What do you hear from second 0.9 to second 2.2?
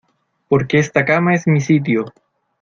cama es mi sitio.